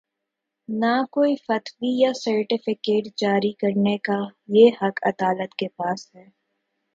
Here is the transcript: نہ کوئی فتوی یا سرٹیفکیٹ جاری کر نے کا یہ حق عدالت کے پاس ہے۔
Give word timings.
نہ 0.69 0.93
کوئی 1.11 1.35
فتوی 1.35 1.91
یا 2.01 2.11
سرٹیفکیٹ 2.13 3.05
جاری 3.17 3.51
کر 3.53 3.77
نے 3.77 3.97
کا 3.97 4.19
یہ 4.47 4.69
حق 4.81 4.99
عدالت 5.03 5.55
کے 5.55 5.67
پاس 5.77 6.09
ہے۔ 6.15 6.25